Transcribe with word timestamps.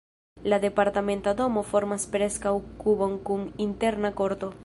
La 0.51 0.57
departementa 0.63 1.33
domo 1.41 1.63
formas 1.73 2.07
preskaŭ 2.15 2.55
kubon 2.85 3.15
kun 3.31 3.47
interna 3.69 4.15
korto. 4.23 4.53